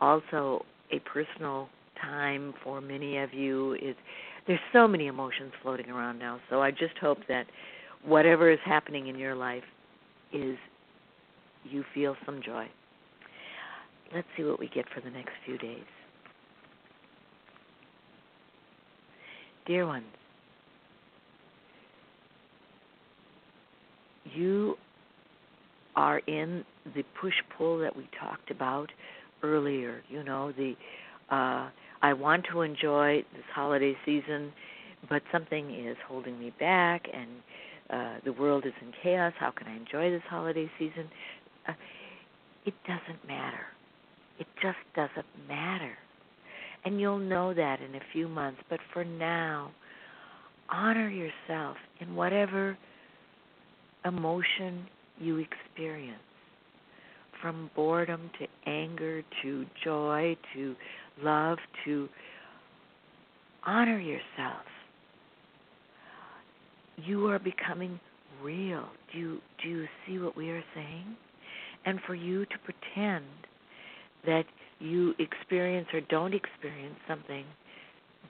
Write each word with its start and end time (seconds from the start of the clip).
also 0.00 0.64
a 0.92 0.98
personal 1.00 1.68
time 2.00 2.54
for 2.62 2.80
many 2.80 3.18
of 3.18 3.32
you. 3.32 3.74
Is 3.74 3.96
there's 4.46 4.60
so 4.72 4.86
many 4.88 5.06
emotions 5.06 5.52
floating 5.62 5.90
around 5.90 6.18
now. 6.18 6.40
So 6.50 6.62
I 6.62 6.70
just 6.70 6.96
hope 7.00 7.18
that 7.28 7.46
whatever 8.04 8.50
is 8.50 8.58
happening 8.64 9.06
in 9.08 9.18
your 9.18 9.34
life 9.34 9.64
is 10.32 10.56
you 11.64 11.84
feel 11.94 12.16
some 12.26 12.42
joy. 12.44 12.66
Let's 14.14 14.26
see 14.36 14.44
what 14.44 14.58
we 14.58 14.68
get 14.68 14.84
for 14.94 15.00
the 15.00 15.10
next 15.10 15.32
few 15.46 15.58
days. 15.58 15.84
Dear 19.64 19.86
ones, 19.86 20.04
you 24.34 24.76
are 25.96 26.18
in 26.20 26.64
the 26.94 27.04
push 27.20 27.34
pull 27.56 27.78
that 27.78 27.96
we 27.96 28.08
talked 28.18 28.50
about 28.50 28.90
earlier. 29.42 30.02
You 30.08 30.22
know, 30.22 30.52
the 30.52 30.74
uh, 31.30 31.68
I 32.02 32.12
want 32.12 32.46
to 32.52 32.62
enjoy 32.62 33.24
this 33.32 33.44
holiday 33.54 33.94
season, 34.04 34.52
but 35.08 35.22
something 35.30 35.70
is 35.86 35.96
holding 36.06 36.38
me 36.38 36.52
back, 36.58 37.06
and 37.12 37.28
uh, 37.90 38.20
the 38.24 38.32
world 38.32 38.66
is 38.66 38.72
in 38.80 38.92
chaos. 39.02 39.32
How 39.38 39.50
can 39.50 39.68
I 39.68 39.76
enjoy 39.76 40.10
this 40.10 40.22
holiday 40.28 40.70
season? 40.78 41.08
Uh, 41.68 41.72
it 42.66 42.74
doesn't 42.86 43.26
matter. 43.26 43.66
It 44.38 44.46
just 44.60 44.78
doesn't 44.96 45.26
matter. 45.48 45.92
And 46.84 47.00
you'll 47.00 47.18
know 47.18 47.54
that 47.54 47.80
in 47.80 47.94
a 47.94 48.00
few 48.12 48.28
months. 48.28 48.60
But 48.68 48.80
for 48.92 49.04
now, 49.04 49.70
honor 50.68 51.08
yourself 51.08 51.76
in 52.00 52.14
whatever 52.14 52.76
emotion 54.04 54.86
you 55.18 55.38
experience. 55.38 56.18
From 57.40 57.70
boredom 57.74 58.30
to 58.38 58.70
anger 58.70 59.22
to 59.42 59.66
joy 59.84 60.36
to 60.54 60.76
love 61.22 61.58
to 61.84 62.08
honor 63.64 63.98
yourself 63.98 64.64
you 66.96 67.26
are 67.28 67.38
becoming 67.38 67.98
real. 68.42 68.84
Do 69.12 69.18
you 69.18 69.38
do 69.62 69.68
you 69.68 69.86
see 70.06 70.18
what 70.18 70.36
we 70.36 70.50
are 70.50 70.64
saying? 70.74 71.16
And 71.84 72.00
for 72.06 72.14
you 72.14 72.44
to 72.46 72.54
pretend 72.64 73.24
that 74.24 74.44
you 74.78 75.14
experience 75.18 75.88
or 75.92 76.00
don't 76.02 76.34
experience 76.34 76.96
something 77.08 77.44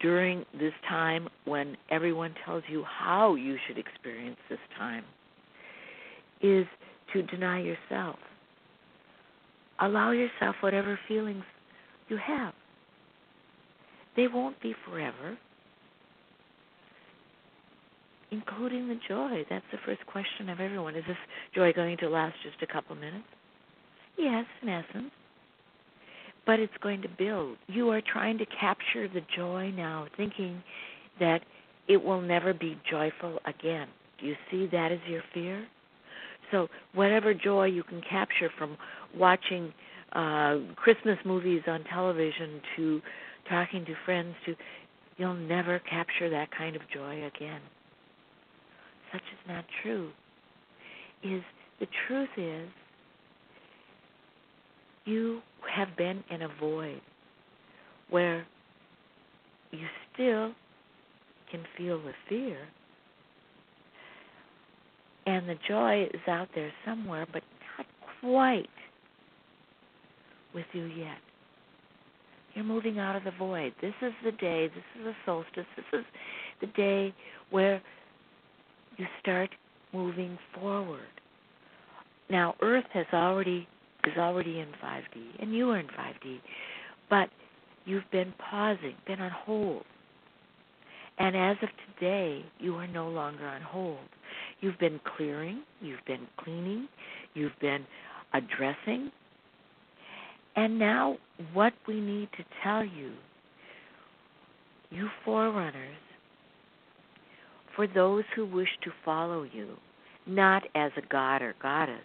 during 0.01 0.45
this 0.59 0.73
time 0.89 1.29
when 1.45 1.77
everyone 1.91 2.35
tells 2.45 2.63
you 2.69 2.83
how 2.85 3.35
you 3.35 3.57
should 3.67 3.79
experience 3.79 4.39
this 4.49 4.59
time 4.79 5.05
is 6.43 6.67
to 7.13 7.23
deny 7.23 7.61
yourself. 7.61 8.17
Allow 9.81 10.13
yourself 10.13 10.57
whatever 10.61 10.99
feelings 11.09 11.45
you 12.09 12.17
have. 12.17 12.55
They 14.17 14.27
won't 14.29 14.61
be 14.61 14.75
forever, 14.87 15.39
including 18.31 18.89
the 18.89 18.99
joy. 19.09 19.45
That's 19.49 19.65
the 19.73 19.79
first 19.87 20.05
question 20.07 20.49
of 20.49 20.61
everyone. 20.61 20.95
Is 20.97 21.05
this 21.07 21.17
joy 21.55 21.73
going 21.73 21.97
to 21.99 22.09
last 22.09 22.35
just 22.43 22.63
a 22.63 22.73
couple 22.73 22.95
minutes? 22.97 23.25
Yes, 24.19 24.45
in 24.63 24.69
essence. 24.69 25.11
But 26.45 26.61
it's 26.61 26.73
going 26.83 27.03
to 27.03 27.09
build. 27.09 27.57
You 27.69 27.91
are 27.91 28.03
trying 28.03 28.39
to 28.39 28.47
capture 28.47 29.09
the 29.09 29.23
joy 29.37 29.73
now, 29.75 30.07
thinking 30.17 30.63
that 31.21 31.41
it 31.89 32.03
will 32.03 32.21
never 32.21 32.53
be 32.53 32.79
joyful 32.91 33.39
again. 33.47 33.89
Do 34.21 34.27
you 34.27 34.35
see 34.51 34.69
that 34.73 34.93
as 34.93 34.99
your 35.09 35.23
fear? 35.33 35.67
So 36.53 36.69
whatever 36.95 37.35
joy 37.35 37.67
you 37.67 37.83
can 37.83 38.01
capture 38.09 38.51
from 38.57 38.77
watching 39.17 39.73
uh, 40.13 40.59
Christmas 40.77 41.19
movies 41.25 41.63
on 41.67 41.83
television 41.85 42.61
to 42.77 43.01
talking 43.49 43.85
to 43.87 43.95
friends 44.05 44.35
to 44.47 44.55
you'll 45.17 45.35
never 45.35 45.81
capture 45.81 46.31
that 46.31 46.51
kind 46.57 46.77
of 46.77 46.83
joy 46.95 47.25
again. 47.25 47.61
Such 49.13 49.23
is 49.23 49.49
not 49.49 49.65
true. 49.83 50.11
Is 51.25 51.43
the 51.81 51.87
truth 52.07 52.29
is 52.37 52.69
you 55.05 55.41
have 55.75 55.97
been 55.97 56.23
in 56.31 56.43
a 56.43 56.49
void 56.61 57.01
where 58.11 58.47
you 59.71 59.87
still 60.13 60.53
can 61.51 61.65
feel 61.77 62.01
the 62.03 62.13
fear 62.29 62.59
and 65.27 65.49
the 65.49 65.57
joy 65.69 66.05
is 66.13 66.21
out 66.29 66.49
there 66.55 66.73
somewhere, 66.85 67.27
but 67.33 67.43
not 67.79 67.87
quite 68.21 68.69
with 70.55 70.67
you 70.73 70.85
yet. 70.85 71.19
You're 72.55 72.65
moving 72.65 72.99
out 72.99 73.17
of 73.17 73.25
the 73.25 73.31
void. 73.39 73.73
This 73.81 73.95
is 74.03 74.13
the 74.25 74.33
day, 74.33 74.69
this 74.69 74.85
is 74.99 75.05
the 75.05 75.15
solstice, 75.25 75.67
this 75.77 76.01
is 76.01 76.05
the 76.61 76.67
day 76.69 77.15
where 77.51 77.81
you 78.99 79.07
start 79.21 79.51
moving 79.93 80.39
forward. 80.55 81.01
Now 82.31 82.55
Earth 82.61 82.85
has 82.93 83.07
already 83.13 83.69
is 84.05 84.19
already 84.19 84.59
in 84.59 84.67
5D 84.85 85.41
and 85.41 85.55
you 85.55 85.71
are 85.71 85.79
in 85.79 85.87
5D, 85.87 86.41
but 87.09 87.29
you've 87.85 88.11
been 88.11 88.35
pausing, 88.51 88.95
been 89.07 89.21
on 89.21 89.31
hold. 89.31 89.85
And 91.19 91.37
as 91.37 91.57
of 91.63 91.69
today, 91.95 92.45
you 92.59 92.75
are 92.77 92.89
no 92.89 93.09
longer 93.09 93.47
on 93.47 93.61
hold. 93.61 93.99
You've 94.63 94.79
been 94.79 95.01
clearing, 95.17 95.63
you've 95.81 96.05
been 96.07 96.29
cleaning, 96.39 96.89
you've 97.35 97.59
been 97.61 97.85
addressing. 98.33 99.11
And 100.55 100.79
now, 100.79 101.17
what 101.53 101.73
we 101.89 102.01
need 102.01 102.29
to 102.37 102.45
tell 102.63 102.85
you, 102.85 103.11
you 104.91 105.09
forerunners, 105.25 105.97
for 107.75 107.89
those 107.89 108.23
who 108.37 108.47
wish 108.47 108.69
to 108.85 108.91
follow 109.05 109.43
you, 109.43 109.71
not 110.27 110.63
as 110.77 110.93
a 110.97 111.03
god 111.11 111.43
or 111.43 111.55
goddess, 111.61 112.05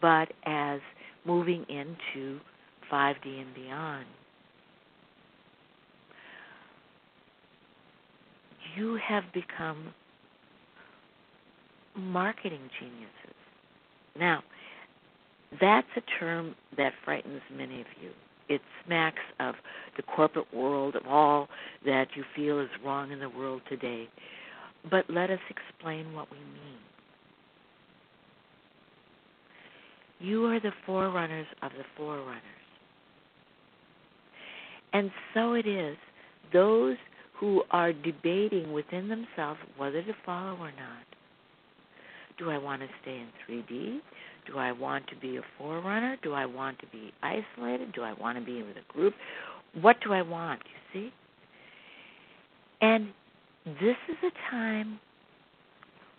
but 0.00 0.32
as 0.46 0.80
moving 1.26 1.66
into 1.68 2.40
5D 2.90 3.26
and 3.26 3.54
beyond. 3.54 4.06
You 8.74 8.98
have 9.06 9.24
become 9.34 9.92
marketing 11.96 12.70
geniuses. 12.78 13.34
Now, 14.18 14.42
that's 15.60 15.86
a 15.96 16.02
term 16.18 16.54
that 16.76 16.92
frightens 17.04 17.40
many 17.54 17.80
of 17.80 17.86
you. 18.00 18.10
It 18.48 18.60
smacks 18.84 19.22
of 19.40 19.54
the 19.96 20.02
corporate 20.02 20.52
world, 20.52 20.96
of 20.96 21.06
all 21.06 21.48
that 21.84 22.08
you 22.14 22.24
feel 22.36 22.60
is 22.60 22.68
wrong 22.84 23.10
in 23.12 23.20
the 23.20 23.28
world 23.28 23.62
today. 23.68 24.08
But 24.90 25.08
let 25.08 25.30
us 25.30 25.38
explain 25.48 26.12
what 26.12 26.30
we 26.30 26.38
mean. 26.38 26.78
You 30.20 30.46
are 30.46 30.60
the 30.60 30.72
forerunners 30.84 31.46
of 31.62 31.72
the 31.72 31.84
forerunners. 31.96 32.40
And 34.92 35.10
so 35.32 35.54
it 35.54 35.66
is, 35.66 35.96
those 36.52 36.96
who 37.38 37.62
are 37.70 37.92
debating 37.92 38.72
within 38.72 39.08
themselves 39.08 39.58
whether 39.76 40.02
to 40.02 40.12
follow 40.24 40.56
or 40.56 40.70
not 40.70 41.13
Do 42.38 42.50
I 42.50 42.58
want 42.58 42.82
to 42.82 42.88
stay 43.02 43.16
in 43.16 43.28
3D? 43.48 44.00
Do 44.46 44.58
I 44.58 44.72
want 44.72 45.06
to 45.08 45.16
be 45.16 45.36
a 45.36 45.42
forerunner? 45.56 46.16
Do 46.22 46.32
I 46.32 46.46
want 46.46 46.78
to 46.80 46.86
be 46.88 47.12
isolated? 47.22 47.92
Do 47.92 48.02
I 48.02 48.12
want 48.14 48.38
to 48.38 48.44
be 48.44 48.62
with 48.62 48.76
a 48.76 48.92
group? 48.92 49.14
What 49.80 49.96
do 50.04 50.12
I 50.12 50.22
want? 50.22 50.60
You 50.92 51.00
see? 51.00 51.12
And 52.80 53.08
this 53.64 53.96
is 54.08 54.16
a 54.22 54.50
time 54.50 54.98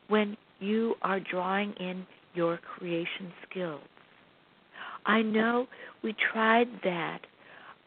when 0.08 0.38
you 0.60 0.96
are 1.02 1.20
drawing 1.20 1.74
in 1.80 2.06
your 2.34 2.58
creation 2.58 3.32
skills. 3.50 3.82
I 5.06 5.22
know 5.22 5.68
we 6.04 6.16
tried 6.34 6.68
that 6.84 7.20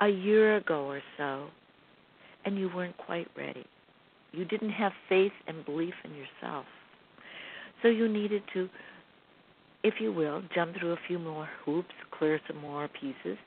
a 0.01 0.09
year 0.09 0.57
ago 0.57 0.87
or 0.87 1.03
so, 1.17 1.47
and 2.45 2.57
you 2.57 2.71
weren't 2.75 2.97
quite 2.97 3.29
ready. 3.37 3.67
You 4.33 4.45
didn't 4.45 4.71
have 4.71 4.93
faith 5.09 5.33
and 5.47 5.65
belief 5.65 5.95
in 6.05 6.13
yourself. 6.13 6.67
So 7.83 7.89
you 7.89 8.09
needed 8.09 8.43
to, 8.55 8.69
if 9.83 9.95
you 10.01 10.13
will, 10.13 10.43
jump 10.55 10.77
through 10.79 10.93
a 10.93 10.99
few 11.07 11.19
more 11.19 11.49
hoops, 11.65 11.95
clear 12.19 12.41
some 12.47 12.61
more 12.61 12.89
pieces. 13.01 13.39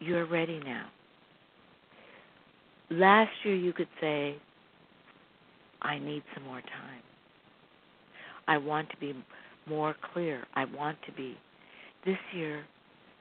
You're 0.00 0.26
ready 0.26 0.60
now. 0.64 0.86
Last 2.90 3.30
year 3.44 3.54
you 3.54 3.72
could 3.72 3.88
say, 4.00 4.36
I 5.82 5.98
need 5.98 6.22
some 6.34 6.44
more 6.44 6.60
time. 6.60 7.02
I 8.46 8.58
want 8.58 8.90
to 8.90 8.96
be 8.98 9.14
more 9.66 9.94
clear. 10.12 10.44
I 10.54 10.64
want 10.64 10.98
to 11.06 11.12
be. 11.12 11.36
This 12.04 12.18
year, 12.34 12.64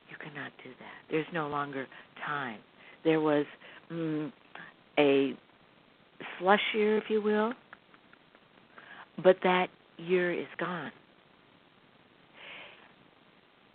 you 0.10 0.18
cannot 0.18 0.51
do 0.63 0.69
that. 0.69 1.12
There's 1.12 1.25
no 1.34 1.48
longer 1.48 1.88
time. 2.25 2.60
There 3.04 3.22
was 3.22 3.46
mm, 3.92 4.31
a 5.00 5.34
slush 6.39 6.62
year, 6.74 6.98
if 6.98 7.06
you 7.10 7.22
will, 7.22 7.54
but 9.21 9.38
that 9.44 9.68
year 9.98 10.31
is 10.33 10.48
gone. 10.57 10.92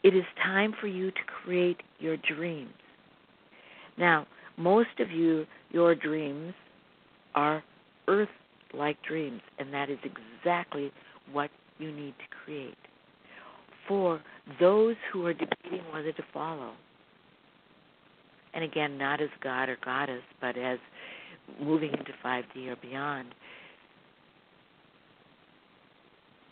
It 0.02 0.14
is 0.14 0.24
time 0.42 0.74
for 0.80 0.86
you 0.86 1.10
to 1.10 1.20
create 1.44 1.82
your 1.98 2.16
dreams. 2.16 2.72
Now, 3.96 4.26
most 4.56 5.00
of 5.00 5.10
you, 5.10 5.46
your 5.70 5.94
dreams 5.94 6.54
are 7.34 7.62
earth 8.06 8.28
like 8.74 8.96
dreams, 9.02 9.40
and 9.58 9.72
that 9.72 9.90
is 9.90 9.98
exactly 10.04 10.92
what 11.32 11.50
you 11.78 11.92
need 11.92 12.14
to 12.18 12.36
create. 12.44 12.76
For 13.86 14.20
those 14.60 14.96
who 15.12 15.26
are 15.26 15.32
debating 15.32 15.84
whether 15.92 16.12
to 16.12 16.22
follow, 16.32 16.72
and 18.54 18.64
again, 18.64 18.98
not 18.98 19.20
as 19.20 19.28
God 19.42 19.68
or 19.68 19.78
goddess, 19.84 20.22
but 20.40 20.56
as 20.56 20.78
moving 21.60 21.90
into 21.90 22.12
5D 22.24 22.68
or 22.68 22.76
beyond, 22.76 23.34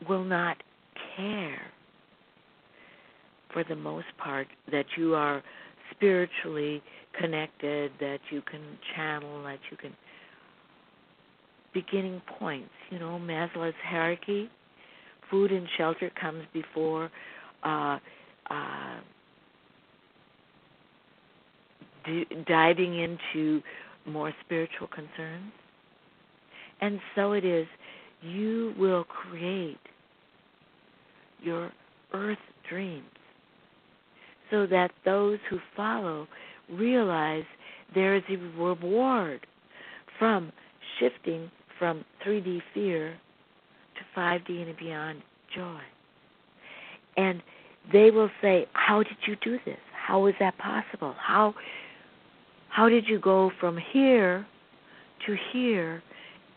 will 0.08 0.24
not 0.24 0.56
care 1.16 1.60
for 3.52 3.64
the 3.64 3.76
most 3.76 4.06
part 4.18 4.46
that 4.70 4.84
you 4.96 5.14
are 5.14 5.42
spiritually 5.90 6.82
connected, 7.18 7.90
that 8.00 8.18
you 8.30 8.42
can 8.42 8.60
channel, 8.94 9.42
that 9.44 9.58
you 9.70 9.76
can 9.76 9.92
beginning 11.72 12.22
points. 12.38 12.70
You 12.90 12.98
know, 12.98 13.18
Maslow's 13.22 13.74
hierarchy, 13.84 14.50
food 15.30 15.52
and 15.52 15.66
shelter 15.76 16.10
comes 16.18 16.44
before 16.52 17.10
uh, 17.64 17.98
uh, 18.50 19.00
d- 22.06 22.26
diving 22.46 22.98
into 23.00 23.62
more 24.06 24.32
spiritual 24.44 24.86
concerns. 24.86 25.52
And 26.80 27.00
so 27.14 27.32
it 27.32 27.44
is, 27.44 27.66
you 28.26 28.74
will 28.78 29.04
create 29.04 29.78
your 31.42 31.70
earth 32.12 32.38
dreams 32.68 33.04
so 34.50 34.66
that 34.66 34.90
those 35.04 35.38
who 35.50 35.58
follow 35.76 36.26
realize 36.70 37.44
there 37.94 38.16
is 38.16 38.22
a 38.28 38.36
reward 38.60 39.46
from 40.18 40.52
shifting 40.98 41.50
from 41.78 42.04
3D 42.24 42.60
fear 42.72 43.16
to 43.94 44.20
5D 44.20 44.66
and 44.66 44.76
beyond 44.76 45.22
joy. 45.54 45.80
And 47.16 47.42
they 47.92 48.10
will 48.10 48.30
say, 48.42 48.66
"How 48.72 49.02
did 49.02 49.16
you 49.26 49.36
do 49.36 49.58
this? 49.64 49.78
How 49.92 50.26
is 50.26 50.34
that 50.38 50.56
possible? 50.58 51.14
How 51.18 51.54
how 52.68 52.88
did 52.88 53.08
you 53.08 53.18
go 53.18 53.50
from 53.58 53.78
here 53.78 54.46
to 55.24 55.36
here 55.52 56.02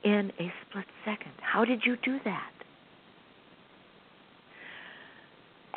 in 0.03 0.31
a 0.39 0.53
split 0.61 0.85
second? 1.05 1.33
How 1.41 1.65
did 1.65 1.85
you 1.85 1.97
do 1.97 2.19
that?" 2.23 2.51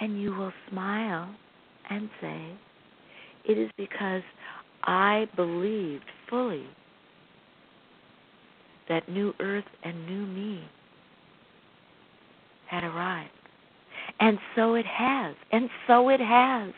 And 0.01 0.21
you 0.21 0.35
will 0.35 0.53
smile 0.69 1.35
and 1.91 2.09
say, 2.21 2.57
"It 3.45 3.59
is 3.59 3.71
because 3.77 4.23
I 4.85 5.29
believed 5.37 6.11
fully 6.29 6.67
that 8.89 9.09
new 9.09 9.35
earth 9.41 9.65
and 9.83 10.07
new 10.07 10.27
me 10.27 10.65
had 12.67 12.85
arrived. 12.85 13.31
And 14.21 14.39
so 14.57 14.75
it 14.75 14.87
has. 14.87 15.35
And 15.53 15.69
so 15.87 16.09
it 16.09 16.21
has. 16.21 16.73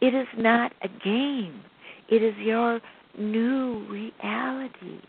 It 0.00 0.14
is 0.14 0.26
not 0.36 0.72
a 0.82 0.88
game, 0.88 1.62
it 2.08 2.22
is 2.22 2.36
your 2.38 2.80
new 3.16 3.86
reality. 3.88 5.00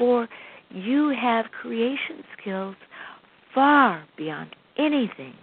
For 0.00 0.26
you 0.70 1.14
have 1.20 1.44
creation 1.60 2.24
skills 2.40 2.74
far 3.54 4.04
beyond 4.16 4.56
anything 4.78 5.34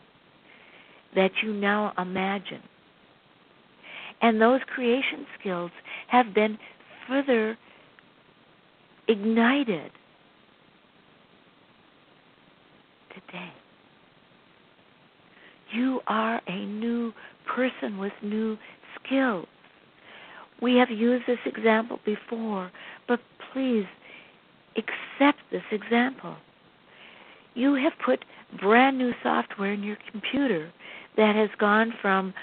that 1.15 1.29
you 1.43 1.53
now 1.53 1.93
imagine. 1.95 2.63
And 4.19 4.41
those 4.41 4.61
creation 4.73 5.27
skills 5.39 5.69
have 6.07 6.33
been 6.33 6.57
further 7.07 7.55
ignited 9.07 9.91
today. 13.13 13.51
You 15.71 15.99
are 16.07 16.41
a 16.47 16.65
new 16.65 17.13
person 17.55 17.99
with 17.99 18.13
new 18.23 18.57
skills. 19.05 19.45
We 20.63 20.77
have 20.77 20.89
used 20.89 21.25
this 21.27 21.37
example 21.45 21.99
before, 22.03 22.71
but 23.07 23.19
please 23.53 23.85
accept 24.77 25.39
this 25.51 25.63
example. 25.71 26.35
You 27.53 27.73
have 27.75 27.93
put 28.05 28.23
brand 28.59 28.97
new 28.97 29.13
software 29.23 29.73
in 29.73 29.83
your 29.83 29.97
computer 30.11 30.71
that 31.17 31.35
has 31.35 31.49
gone 31.59 31.93
from 32.01 32.33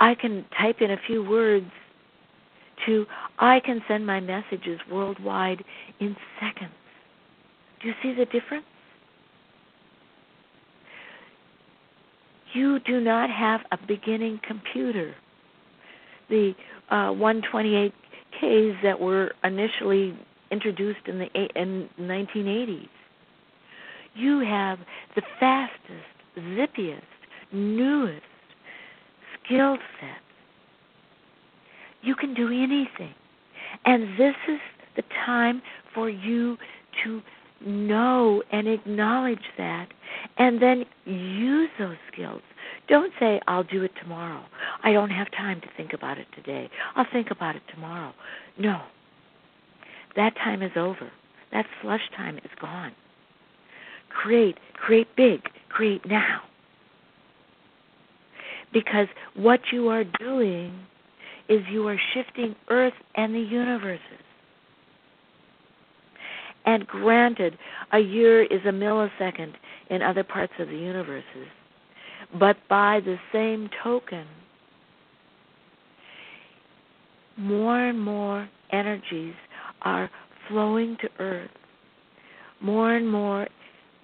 I 0.00 0.14
can 0.14 0.44
type 0.56 0.80
in 0.80 0.90
a 0.90 0.96
few 1.06 1.28
words 1.28 1.66
to 2.86 3.06
I 3.38 3.60
can 3.60 3.80
send 3.88 4.06
my 4.06 4.20
messages 4.20 4.78
worldwide 4.90 5.64
in 6.00 6.16
seconds. 6.40 6.72
Do 7.80 7.88
you 7.88 7.94
see 8.02 8.14
the 8.14 8.24
difference? 8.26 8.66
You 12.54 12.80
do 12.80 13.00
not 13.00 13.30
have 13.30 13.60
a 13.72 13.78
beginning 13.86 14.40
computer. 14.46 15.14
The 16.30 16.54
uh, 16.90 17.10
128Ks 17.12 18.82
that 18.82 18.98
were 18.98 19.32
initially 19.44 20.18
introduced 20.50 21.06
in 21.06 21.18
the 21.18 21.28
in 21.56 21.88
1980s. 22.00 22.88
You 24.14 24.40
have 24.40 24.78
the 25.14 25.22
fastest, 25.38 25.78
zippiest, 26.36 27.02
newest 27.52 28.22
skill 29.44 29.76
set 30.00 30.22
you 32.02 32.14
can 32.14 32.34
do 32.34 32.48
anything. 32.48 33.14
And 33.84 34.18
this 34.18 34.34
is 34.48 34.60
the 34.96 35.02
time 35.26 35.62
for 35.94 36.08
you 36.08 36.56
to 37.04 37.22
know 37.64 38.42
and 38.52 38.68
acknowledge 38.68 39.44
that 39.56 39.88
and 40.38 40.62
then 40.62 40.84
use 41.04 41.70
those 41.78 41.96
skills. 42.12 42.42
Don't 42.88 43.12
say, 43.20 43.40
I'll 43.46 43.64
do 43.64 43.82
it 43.82 43.92
tomorrow. 44.00 44.44
I 44.82 44.92
don't 44.92 45.10
have 45.10 45.30
time 45.32 45.60
to 45.60 45.66
think 45.76 45.92
about 45.92 46.18
it 46.18 46.26
today. 46.34 46.70
I'll 46.96 47.06
think 47.12 47.30
about 47.30 47.56
it 47.56 47.62
tomorrow. 47.72 48.14
No. 48.58 48.82
That 50.18 50.34
time 50.34 50.62
is 50.62 50.72
over. 50.74 51.12
That 51.52 51.64
slush 51.80 52.00
time 52.16 52.38
is 52.38 52.50
gone. 52.60 52.90
Create, 54.10 54.58
create 54.74 55.06
big, 55.16 55.42
create 55.68 56.04
now. 56.06 56.40
Because 58.72 59.06
what 59.34 59.60
you 59.72 59.88
are 59.88 60.02
doing 60.02 60.76
is 61.48 61.60
you 61.70 61.86
are 61.86 61.98
shifting 62.12 62.56
Earth 62.68 62.94
and 63.14 63.32
the 63.32 63.38
universes. 63.38 64.02
And 66.66 66.84
granted, 66.84 67.56
a 67.92 68.00
year 68.00 68.42
is 68.42 68.60
a 68.66 68.72
millisecond 68.72 69.52
in 69.88 70.02
other 70.02 70.24
parts 70.24 70.52
of 70.58 70.66
the 70.66 70.76
universes. 70.76 71.46
But 72.40 72.56
by 72.68 72.98
the 73.04 73.18
same 73.32 73.70
token, 73.84 74.26
more 77.36 77.86
and 77.86 78.00
more 78.00 78.48
energies 78.72 79.34
are 79.88 80.10
flowing 80.48 80.96
to 81.00 81.08
Earth. 81.18 81.50
More 82.60 82.94
and 82.94 83.08
more 83.08 83.46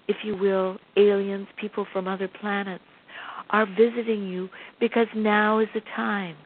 if 0.06 0.16
you 0.22 0.36
will, 0.36 0.76
aliens, 0.96 1.46
people 1.56 1.86
from 1.92 2.06
other 2.06 2.28
planets, 2.28 2.84
are 3.50 3.66
visiting 3.66 4.26
you 4.26 4.48
because 4.80 5.06
now 5.14 5.58
is 5.58 5.68
the 5.74 5.80
time. 5.96 6.36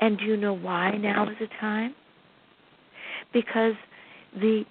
And 0.00 0.18
do 0.18 0.24
you 0.24 0.36
know 0.36 0.54
why 0.54 0.92
now 0.96 1.28
is 1.28 1.36
the 1.40 1.48
time? 1.60 1.94
Because 3.32 3.74
the 4.34 4.64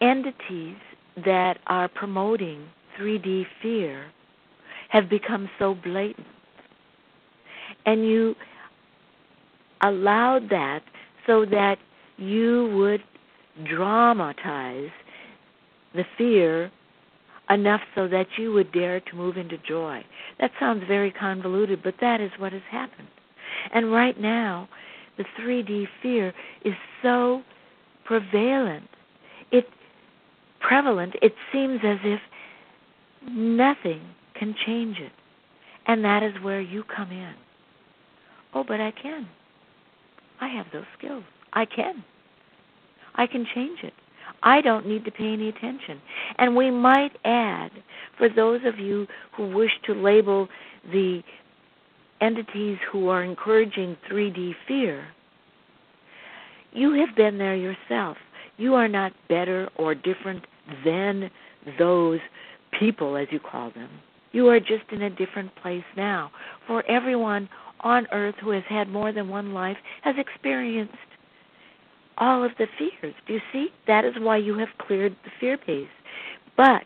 entities 0.00 0.76
that 1.24 1.58
are 1.66 1.88
promoting 1.88 2.66
3D 2.98 3.44
fear 3.62 4.06
have 4.88 5.08
become 5.08 5.48
so 5.58 5.74
blatant. 5.74 6.26
And 7.86 8.06
you 8.06 8.34
allowed 9.82 10.48
that 10.50 10.80
so 11.26 11.44
that 11.46 11.76
you 12.22 12.72
would 12.76 13.02
dramatize 13.68 14.90
the 15.94 16.04
fear 16.16 16.70
enough 17.50 17.80
so 17.94 18.08
that 18.08 18.26
you 18.38 18.52
would 18.52 18.72
dare 18.72 19.00
to 19.00 19.16
move 19.16 19.36
into 19.36 19.58
joy. 19.58 20.02
That 20.40 20.52
sounds 20.58 20.84
very 20.86 21.10
convoluted, 21.10 21.82
but 21.82 21.94
that 22.00 22.20
is 22.20 22.30
what 22.38 22.52
has 22.52 22.62
happened. 22.70 23.08
And 23.74 23.92
right 23.92 24.18
now, 24.18 24.68
the 25.18 25.24
3D 25.38 25.86
fear 26.02 26.32
is 26.64 26.74
so 27.02 27.42
prevalent. 28.04 28.88
It 29.50 29.66
prevalent, 30.60 31.14
it 31.20 31.34
seems 31.52 31.80
as 31.84 31.98
if 32.04 32.20
nothing 33.28 34.00
can 34.34 34.54
change 34.64 34.98
it. 34.98 35.12
And 35.86 36.04
that 36.04 36.22
is 36.22 36.32
where 36.42 36.60
you 36.60 36.84
come 36.84 37.10
in. 37.10 37.34
Oh, 38.54 38.64
but 38.66 38.80
I 38.80 38.92
can. 38.92 39.28
I 40.40 40.48
have 40.48 40.66
those 40.72 40.84
skills. 40.96 41.24
I 41.52 41.64
can. 41.66 42.04
I 43.14 43.26
can 43.26 43.46
change 43.54 43.80
it. 43.82 43.92
I 44.42 44.60
don't 44.60 44.86
need 44.86 45.04
to 45.04 45.10
pay 45.10 45.32
any 45.32 45.48
attention. 45.48 46.00
And 46.38 46.56
we 46.56 46.70
might 46.70 47.12
add, 47.24 47.70
for 48.18 48.28
those 48.28 48.60
of 48.64 48.78
you 48.78 49.06
who 49.36 49.54
wish 49.54 49.70
to 49.86 49.94
label 49.94 50.48
the 50.90 51.22
entities 52.20 52.78
who 52.90 53.08
are 53.08 53.22
encouraging 53.22 53.96
3D 54.10 54.54
fear, 54.66 55.06
you 56.72 56.92
have 56.94 57.14
been 57.16 57.38
there 57.38 57.54
yourself. 57.54 58.16
You 58.56 58.74
are 58.74 58.88
not 58.88 59.12
better 59.28 59.68
or 59.76 59.94
different 59.94 60.44
than 60.84 61.30
those 61.78 62.20
people, 62.78 63.16
as 63.16 63.28
you 63.30 63.38
call 63.38 63.70
them. 63.70 63.90
You 64.32 64.48
are 64.48 64.60
just 64.60 64.84
in 64.90 65.02
a 65.02 65.10
different 65.10 65.54
place 65.56 65.84
now. 65.96 66.30
For 66.66 66.84
everyone 66.90 67.48
on 67.80 68.06
earth 68.12 68.36
who 68.40 68.50
has 68.50 68.62
had 68.68 68.88
more 68.88 69.12
than 69.12 69.28
one 69.28 69.52
life 69.52 69.76
has 70.02 70.14
experienced 70.18 70.94
all 72.22 72.44
of 72.44 72.52
the 72.56 72.66
fears. 72.78 73.14
Do 73.26 73.34
you 73.34 73.40
see? 73.52 73.68
That 73.88 74.04
is 74.04 74.14
why 74.16 74.36
you 74.36 74.56
have 74.56 74.68
cleared 74.78 75.16
the 75.24 75.30
fear 75.40 75.58
base. 75.66 75.88
But 76.56 76.84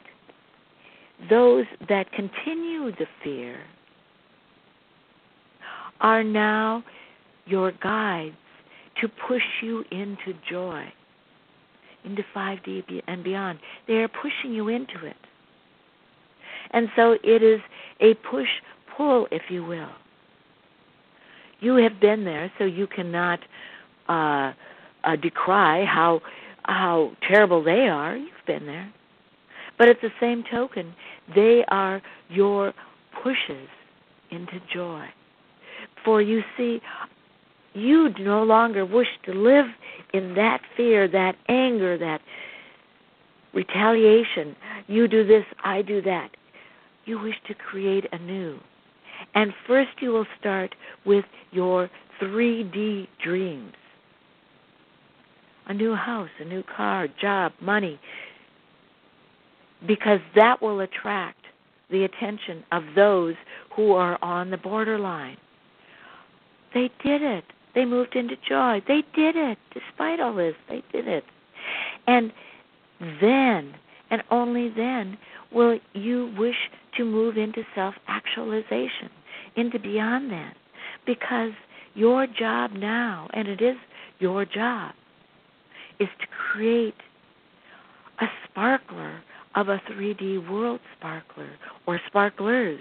those 1.29 1.67
that 1.91 2.11
continue 2.13 2.91
the 2.93 3.07
fear 3.23 3.59
are 6.01 6.25
now 6.25 6.83
your 7.45 7.73
guides 7.83 8.35
to 9.03 9.09
push 9.29 9.43
you 9.63 9.85
into 9.91 10.33
joy, 10.51 10.85
into 12.05 12.23
5D 12.35 13.03
and 13.07 13.23
beyond. 13.23 13.59
They 13.87 13.97
are 13.97 14.09
pushing 14.09 14.55
you 14.55 14.69
into 14.69 15.05
it. 15.05 15.17
And 16.71 16.89
so 16.97 17.19
it 17.23 17.43
is 17.43 17.61
a 18.01 18.15
push 18.31 18.49
pull, 18.97 19.29
if 19.31 19.43
you 19.51 19.65
will. 19.65 19.91
You 21.61 21.77
have 21.77 22.01
been 22.01 22.25
there, 22.25 22.51
so 22.59 22.65
you 22.65 22.87
cannot 22.87 23.41
uh, 24.09 24.53
uh, 25.07 25.17
decry 25.17 25.85
how 25.85 26.21
how 26.65 27.13
terrible 27.27 27.63
they 27.63 27.89
are. 27.89 28.17
You've 28.17 28.31
been 28.47 28.67
there, 28.67 28.93
but 29.79 29.89
at 29.89 30.01
the 30.03 30.11
same 30.21 30.43
token, 30.51 30.95
they 31.35 31.65
are 31.69 32.03
your 32.29 32.75
pushes 33.23 33.69
into 34.31 34.61
joy. 34.73 35.07
For 36.05 36.21
you 36.21 36.43
see, 36.57 36.81
you 37.75 38.11
no 38.19 38.43
longer 38.43 38.85
wish 38.85 39.09
to 39.27 39.33
live 39.33 39.67
in 40.13 40.35
that 40.35 40.61
fear, 40.77 41.07
that 41.09 41.37
anger, 41.49 41.97
that 41.99 42.21
retaliation. 43.55 44.57
You 44.89 45.07
do 45.07 45.25
this, 45.25 45.45
I 45.65 45.83
do 45.83 46.03
that. 46.03 46.31
You 47.05 47.21
wish 47.21 47.37
to 47.47 47.55
create 47.55 48.07
anew. 48.13 48.59
And 49.35 49.53
first, 49.67 49.91
you 50.01 50.11
will 50.11 50.27
start 50.39 50.75
with 51.05 51.25
your 51.53 51.89
3D 52.21 53.07
dreams 53.23 53.73
a 55.67 55.75
new 55.75 55.95
house, 55.95 56.31
a 56.41 56.45
new 56.45 56.63
car, 56.63 57.09
job, 57.21 57.53
money, 57.61 57.99
because 59.87 60.21
that 60.35 60.63
will 60.63 60.81
attract 60.81 61.39
the 61.91 62.05
attention 62.05 62.65
of 62.73 62.83
those 62.95 63.35
who 63.75 63.93
are 63.93 64.19
on 64.23 64.51
the 64.51 64.57
borderline. 64.57 65.37
They 66.75 66.91
did 67.05 67.23
it. 67.23 67.45
They 67.75 67.85
moved 67.85 68.17
into 68.17 68.37
joy. 68.49 68.83
They 68.89 69.03
did 69.15 69.37
it. 69.37 69.59
Despite 69.73 70.21
all 70.21 70.35
this, 70.35 70.55
they 70.69 70.83
did 70.93 71.07
it. 71.07 71.25
And 72.07 72.33
then, 73.21 73.75
and 74.11 74.23
only 74.31 74.71
then, 74.75 75.19
will 75.53 75.79
you 75.93 76.35
wish 76.39 76.57
to 76.97 77.05
move 77.05 77.37
into 77.37 77.63
self 77.75 77.95
actualization, 78.09 79.11
into 79.57 79.79
beyond 79.79 80.31
that. 80.31 80.57
Because 81.07 81.53
your 81.95 82.27
job 82.27 82.73
now, 82.73 83.29
and 83.33 83.49
it 83.49 83.61
is 83.61 83.77
your 84.19 84.45
job, 84.45 84.95
is 86.01 86.09
to 86.21 86.27
create 86.53 86.95
a 88.21 88.27
sparkler 88.49 89.21
of 89.55 89.69
a 89.69 89.81
3D 89.91 90.51
world 90.51 90.81
sparkler 90.97 91.51
or 91.87 92.01
sparklers. 92.07 92.81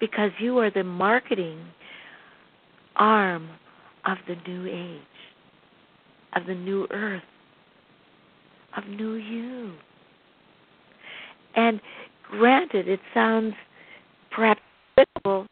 Because 0.00 0.30
you 0.40 0.58
are 0.58 0.70
the 0.70 0.84
marketing 0.84 1.64
arm 2.96 3.48
of 4.06 4.18
the 4.26 4.34
new 4.48 4.66
age, 4.66 5.00
of 6.34 6.46
the 6.46 6.54
new 6.54 6.86
earth, 6.90 7.22
of 8.76 8.84
new 8.88 9.14
you. 9.14 9.72
And 11.54 11.80
granted, 12.28 12.88
it 12.88 13.00
sounds 13.14 13.54
perhaps 14.30 14.60
difficult 14.96 15.46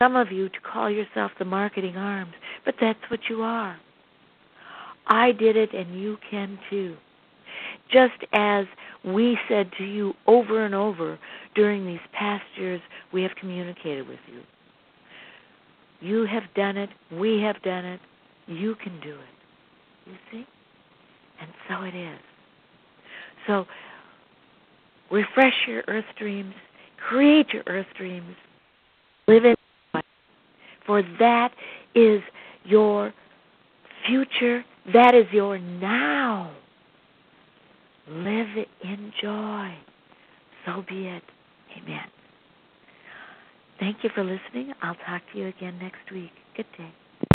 some 0.00 0.16
of 0.16 0.32
you 0.32 0.48
to 0.48 0.60
call 0.60 0.88
yourself 0.90 1.30
the 1.38 1.44
marketing 1.44 1.96
arms, 1.96 2.32
but 2.64 2.74
that's 2.80 2.98
what 3.10 3.20
you 3.28 3.42
are. 3.42 3.76
I 5.10 5.32
did 5.32 5.56
it 5.56 5.74
and 5.74 6.00
you 6.00 6.16
can 6.30 6.58
too. 6.70 6.96
Just 7.92 8.24
as 8.32 8.64
we 9.04 9.36
said 9.48 9.70
to 9.78 9.84
you 9.84 10.14
over 10.26 10.64
and 10.64 10.74
over 10.74 11.18
during 11.54 11.84
these 11.84 12.00
past 12.12 12.44
years, 12.56 12.80
we 13.12 13.22
have 13.22 13.32
communicated 13.38 14.08
with 14.08 14.20
you. 14.32 14.40
You 16.00 16.26
have 16.26 16.44
done 16.54 16.76
it, 16.76 16.88
we 17.12 17.40
have 17.42 17.60
done 17.62 17.84
it, 17.84 18.00
you 18.46 18.76
can 18.76 18.98
do 19.00 19.10
it. 19.10 20.06
You 20.06 20.14
see? 20.30 20.46
And 21.40 21.50
so 21.68 21.82
it 21.82 21.94
is. 21.94 22.18
So 23.46 23.66
refresh 25.10 25.54
your 25.66 25.82
earth 25.88 26.04
dreams, 26.18 26.54
create 27.08 27.48
your 27.52 27.64
earth 27.66 27.86
dreams, 27.98 28.34
live 29.26 29.44
in 29.44 29.54
for 30.86 31.02
that 31.18 31.52
is 31.94 32.20
your 32.64 33.12
future 34.06 34.64
that 34.94 35.14
is 35.14 35.26
your 35.32 35.58
now. 35.58 36.52
Live 38.08 38.48
in 38.82 39.12
joy. 39.22 39.74
So 40.66 40.84
be 40.88 41.06
it. 41.08 41.22
Amen. 41.78 42.06
Thank 43.78 43.98
you 44.02 44.10
for 44.14 44.24
listening. 44.24 44.72
I'll 44.82 44.96
talk 45.06 45.22
to 45.32 45.38
you 45.38 45.48
again 45.48 45.78
next 45.80 46.10
week. 46.12 46.32
Good 46.56 46.66
day. 46.76 46.92